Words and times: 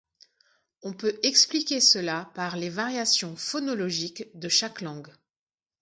On 0.81 0.93
peut 0.93 1.19
expliquer 1.21 1.79
cela 1.79 2.31
par 2.33 2.55
les 2.57 2.71
variations 2.71 3.35
phonologiques 3.35 4.23
de 4.35 4.49
chaque 4.49 4.81
langue. 4.81 5.13